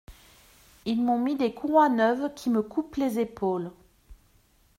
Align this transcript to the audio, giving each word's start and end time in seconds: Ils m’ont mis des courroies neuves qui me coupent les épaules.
Ils 0.85 0.99
m’ont 0.99 1.19
mis 1.19 1.35
des 1.35 1.53
courroies 1.53 1.87
neuves 1.89 2.33
qui 2.33 2.49
me 2.49 2.63
coupent 2.63 2.95
les 2.95 3.19
épaules. 3.19 3.69